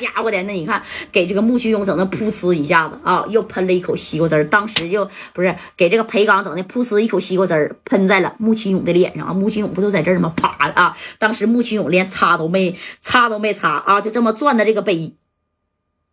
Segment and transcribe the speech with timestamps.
[0.00, 10.32] 家伙的，那你看给这个穆奇勇整的噗呲一下子啊，又喷了一口西瓜汁儿，当时就不是给这个裴刚整的噗呲一口西瓜汁儿喷在了穆奇勇的脸上啊，穆奇勇不都在这儿吗？
[10.34, 10.96] 啪的啊！
[11.18, 15.14] 当时穆奇勇连擦都没擦都没擦啊，就这么攥着这个杯，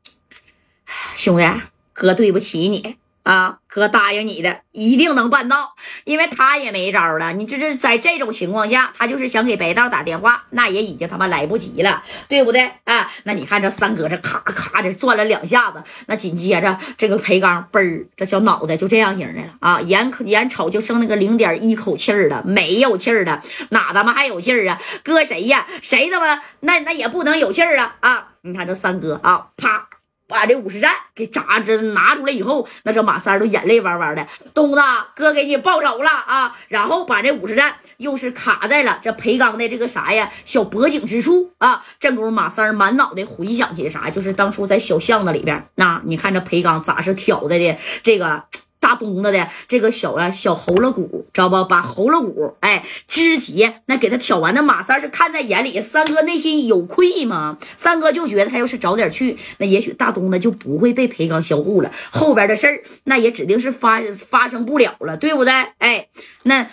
[1.15, 1.45] 兄弟，
[1.93, 2.97] 哥对不起你。
[3.27, 7.33] 啊，哥答应你的，一定能办到，因为他也没招了。
[7.33, 12.71] 你这这在这种情况下，他就是想给白道打电话，那也已经他妈来不及了，对不对？
[12.85, 24.81] 啊，那你看这三哥这咔咔的转了两下子，那紧接着这个裴刚嘣儿，这小脑袋就这样型的了啊，眼眼瞅就剩那个零点一口气儿了，没有气儿了，哪他妈还有气儿啊？
[25.03, 25.67] 搁谁呀？
[25.81, 28.27] 谁他妈那那也不能有气儿啊啊！
[28.43, 29.86] 你看这三哥啊，啪。
[30.27, 34.27] 把这五十战给扎针拿出来以后，那这马三都眼泪汪汪的。
[34.53, 34.81] 东子
[35.15, 36.55] 哥给你报仇了啊！
[36.67, 41.85] 然后把这五十战又是卡在了这裴刚的这个啥呀小脖颈之处啊。
[41.99, 48.43] 这功夫马三满脑袋回想起啥，就是当初在小巷子里边，那你看这裴刚咋是挑的的这个。
[48.87, 51.65] 大东子的这个小啊小喉咙骨，知道不？
[51.65, 57.57] 把喉咙骨哎肢节那给他挑完，那马三是看在眼里，三哥内心有愧吗？
[57.75, 65.51] 三哥就觉得他要是早点去，那也许大东子就不会被裴刚销户了，后边的事儿那也指定是发发生不了了，对不对？
[65.79, 66.07] 哎，
[66.43, 66.67] 那。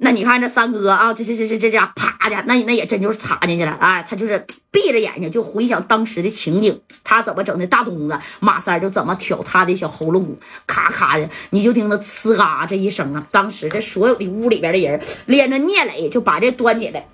[0.00, 17.08] 那你看这三哥啊，这这这这这家啪的，那那也真就是插进去了，哎，他就是闭着眼睛就回想当时的情景，他怎么整的大东子，马三就怎么挑他的小喉咙骨，咔咔的，你就听他呲嘎这一声啊，当时这所有的屋里边的人连着聂磊就把这端起来，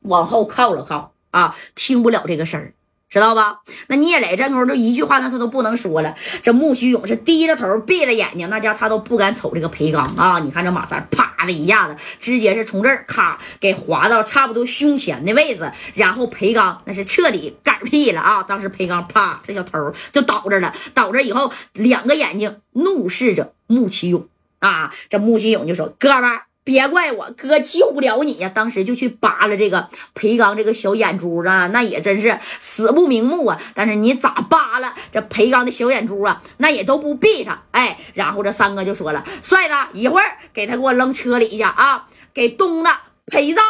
[0.00, 2.74] 往后靠了靠啊，听不了这个声儿。
[3.14, 3.60] 知道吧？
[3.86, 6.16] 那聂磊这功夫就一句话，那他都不能说了。
[6.42, 10.40] 这穆须勇是低着头，闭着眼睛，那家他都不敢瞅这个裴刚啊！
[10.40, 18.42] 你看这马三，啪的一下子，直接是从这儿咔给划到差不多胸前的位置，然后裴刚那是彻底嗝屁了啊！
[18.42, 24.26] 当时裴刚啪，这小头就倒这了，倒这以后，两个眼睛怒视着穆其勇
[24.58, 24.92] 啊！
[25.08, 28.48] 这穆其勇就说：“哥们儿。”别怪我哥救不了你呀！
[28.48, 33.60] 当时就去扒拉这个裴刚这个小眼珠子，那也真是死不瞑目啊！
[33.74, 37.62] 但是你咋扒拉这裴刚的小眼珠啊，那也都不闭上。
[37.72, 42.90] 哎，然后这三哥就说了：“帅子，一会儿给他给我扔车里去啊，给东子
[43.26, 43.62] 陪葬，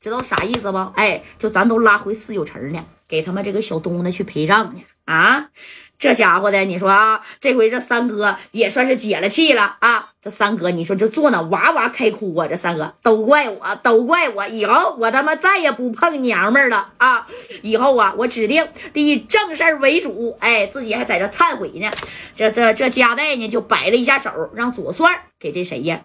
[0.00, 0.78] 知道啥意思不？
[0.96, 5.48] 哎，就咱都拉回四九城呢，给他们这个小东子去陪葬去啊！”
[5.98, 10.10] 这家伙的，你说啊，这回这三哥也算是解了气了啊！
[10.22, 12.46] 这三哥，你说这坐那哇哇开哭啊！
[12.46, 17.26] 这三哥都怪我，都怪我，以后我他妈再也不碰娘们了啊！
[17.62, 20.36] 以后啊，我指定得以正事儿为主。
[20.38, 21.90] 哎，自己还在这忏悔呢。
[22.36, 26.02] 这这这夹带呢，就摆了一下手，让左帅给这谁呀？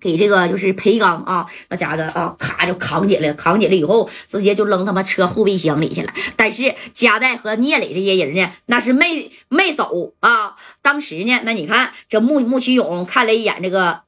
[0.00, 6.12] 给这个就是裴刚啊，那家的啊，咔就扛起来，扛起来以后，直接就扔他妈车后备箱里去了。
[6.36, 10.56] 但是加代和聂磊这些人呢，那是没没走啊。
[10.82, 14.02] 当时呢，那你看这穆穆奇勇看了一眼这个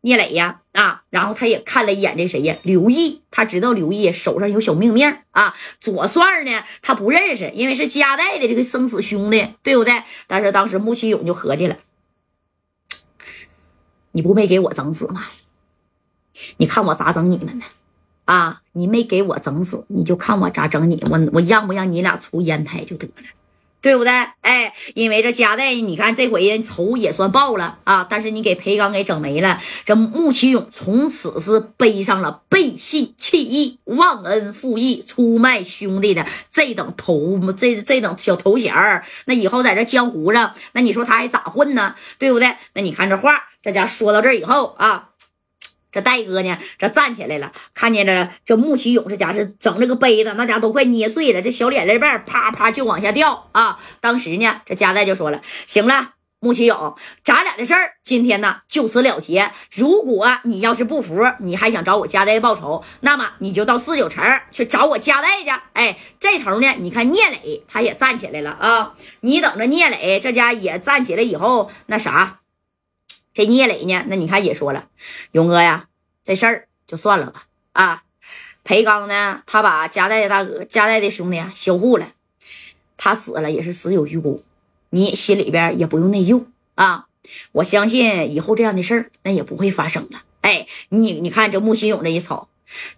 [0.00, 5.54] 聂磊呀，啊，然后他也看了一眼这谁呀，刘毅，他知道刘毅手上有小命命啊。
[5.80, 10.02] 左帅呢，他不认识，因为是加代的这个生死兄弟，对不对？
[10.26, 11.76] 但是当时穆奇勇就合计了。
[14.16, 15.26] 你不没给我整死吗？
[16.56, 17.66] 你看我咋整你们呢？
[18.24, 21.04] 啊，你没给我整死，你就看我咋整你。
[21.10, 23.12] 我我让不让你俩出烟台就得了，
[23.82, 24.12] 对不对？
[24.40, 28.06] 哎，因为这家代，你看这回人仇也算报了啊。
[28.08, 39.04] 但是你给裴刚给整没了，这穆启勇从此是背上了背信弃义、忘恩负义、出卖兄弟的这等头这这等小头衔儿。
[39.26, 41.94] 那以后在这江湖上，那你说他还咋混呢？
[42.18, 42.56] 对不对？
[42.72, 43.42] 那你看这话。
[43.66, 45.08] 这家说到这儿以后啊，
[45.90, 53.80] 这戴哥呢，这站起来了，看见这这穆启勇这家是整这个杯子，那家都快捏碎了，这小脸泪瓣啪啪就往下掉啊。
[54.00, 56.94] 当时呢，这加代就说了：“行了，穆启勇，
[57.24, 59.50] 咱俩的事儿今天呢就此了结。
[59.72, 64.22] 如果你要是不服，你还想找我加代报仇，那么你就到四九城
[64.52, 65.50] 去找我加代去。
[65.72, 72.38] 哎，这头呢，你看聂磊他也站起来了啊，你等着聂磊这家也站起来以后，那啥。”
[73.36, 74.02] 这聂磊呢？
[74.08, 74.88] 那你看也说了，
[75.32, 75.88] 勇哥呀，
[76.24, 77.46] 这事儿就算了吧。
[77.74, 78.02] 啊，
[78.64, 82.14] 裴刚呢，他把加代的大哥、加代的兄弟啊销户了，
[82.96, 84.42] 他死了也是死有余辜，
[84.88, 86.46] 你心里边也不用内疚
[86.76, 87.08] 啊。
[87.52, 90.22] 我相信以后这样的事儿那也不会发生了。
[90.40, 92.48] 哎，你你看这穆新勇这一瞅，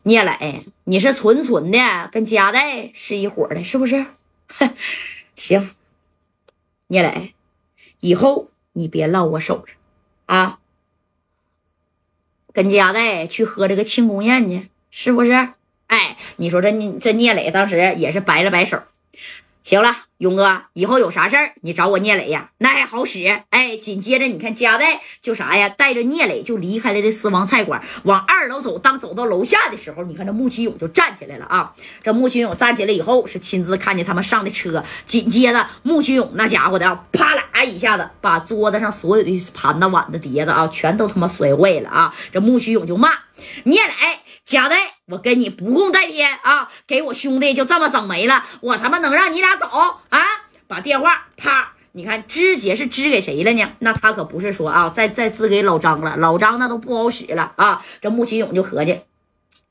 [0.05, 4.07] 聂磊，你是纯纯的跟加代是一伙的，是不是？
[5.35, 5.69] 行，
[6.87, 7.35] 聂磊，
[7.99, 9.75] 以后你别落我手上。
[10.29, 10.59] 啊，
[12.53, 15.31] 跟家代去喝这个庆功宴去，是不是？
[15.87, 16.71] 哎，你说这
[17.01, 18.83] 这聂磊当时也是摆了摆手，
[19.69, 23.43] 行了，勇哥，以后有啥事儿你找我聂磊呀，那还好使。
[23.51, 28.79] 哎，紧接着你看加代就啥呀，带着聂磊就离开了这私房菜馆，往二楼走。
[28.79, 31.75] 当走到楼下的时候，你看这穆启勇就站起来了啊。
[32.03, 34.83] 这穆启勇站起来以后，是亲自看见他们上的车。
[35.05, 42.15] 紧接着，穆启勇那家伙的啊啪啦一下子把桌子上所有的盘子、碗子、碟子啊，全都他妈摔坏了啊。
[42.33, 43.11] 这穆启勇就骂
[43.65, 43.93] 聂磊。
[44.49, 46.71] 贾代，我跟你不共戴天啊！
[46.87, 49.67] 给我兄弟就这么整没了，我他妈能让你俩走
[50.09, 50.21] 啊？
[50.67, 53.71] 把电话啪，你看支节是支给谁了呢？
[53.81, 57.85] 那他可不是说啊，再再支给老张了，老张那都不好使了啊！
[58.01, 59.01] 这穆启勇就合计，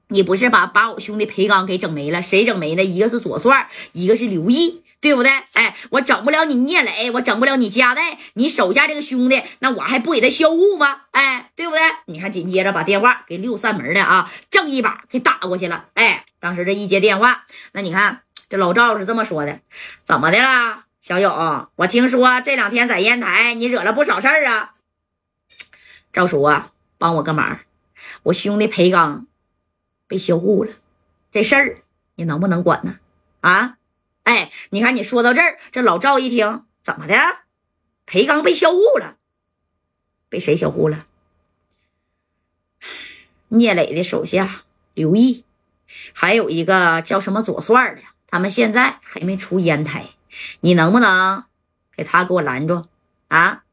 [0.10, 2.22] 你不是把把我兄弟裴刚给整没了？
[2.22, 2.84] 谁整没呢？
[2.84, 4.84] 一个是左帅，一个是刘毅。
[5.00, 5.32] 对不对？
[5.54, 11.04] 哎，我整不了你聂磊，我整不了你加代，你手下这个兄弟，那我还不给他销户吗？
[11.12, 11.82] 哎，对不对？
[12.06, 15.86] 你看，紧接着把电话给六扇门的啊，正一把给打过去了。
[15.94, 19.60] 哎，当时这一接电话，那你看这老赵是这么说的：
[20.04, 21.68] 怎么的啦，小勇？
[21.76, 24.74] 我听说这两天在烟台你惹了不少事儿啊。
[26.12, 27.60] 赵叔啊，帮我个忙，
[28.24, 29.28] 我兄弟裴刚
[30.08, 30.72] 被销户了，
[31.32, 31.78] 这事儿
[32.16, 32.96] 你能不能管呢？
[33.42, 33.77] 啊？
[34.28, 37.16] 哎，你看，你说到这儿，这老赵一听，怎么的？
[38.06, 39.16] 裴刚被销户了，
[40.28, 41.06] 被谁销户了？
[43.48, 44.64] 聂磊的手下
[44.94, 45.46] 刘毅，
[46.12, 50.08] 还有一个叫什么左帅的，他们现在还没出烟台，
[50.60, 51.46] 你能不能
[51.96, 52.86] 给他给我拦住
[53.30, 53.64] 啊？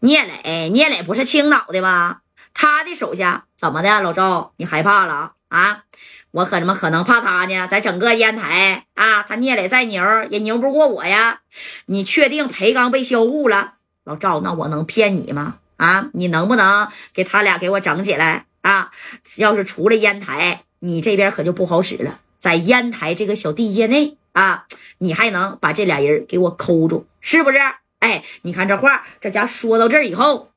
[0.00, 2.22] 聂磊，聂磊不是青岛的吗？
[2.54, 4.00] 他的手下怎么的？
[4.00, 5.84] 老赵，你害怕了啊？
[6.32, 7.66] 我可怎么可能怕他呢？
[7.66, 10.00] 在整个烟台啊，他聂磊再牛
[10.30, 11.40] 也牛不过我呀！
[11.86, 13.74] 你确定裴刚被销户了，
[14.04, 14.40] 老赵？
[14.40, 15.56] 那我能骗你吗？
[15.76, 18.92] 啊，你能不能给他俩给我整起来啊？
[19.36, 22.20] 要是出了烟台，你这边可就不好使了。
[22.38, 24.66] 在烟台这个小地界内啊，
[24.98, 27.58] 你还能把这俩人给我抠住，是不是？
[27.98, 30.52] 哎，你看这话，这家说到这儿以后。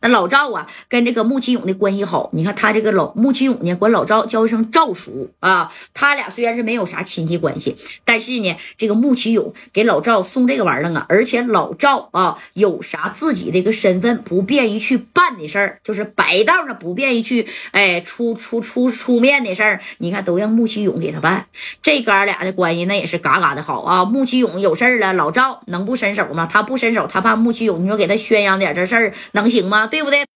[0.00, 2.30] 那老赵啊，跟这个穆启勇的关系好。
[2.32, 5.72] 你看他这个老穆启勇呢，管老赵叫一声赵叔啊。
[5.94, 21.46] 他俩虽然是没有啥亲戚关系，但是呢，这个穆启勇给老赵送这个玩意儿啊，而且老赵啊，有啥自己这个身份不便于去办的事儿，就是白道上不便于去哎出出出出面的事儿，你看都让穆启勇给他办。
[21.82, 24.04] 这哥俩的关系那也是嘎嘎的好啊。
[24.04, 26.48] 穆启勇有事儿了，老赵能不伸手吗？
[26.50, 29.86] 他不伸手，他怕穆启勇，你说给他宣扬点这事儿能行吗吗？
[29.86, 30.24] 对不对？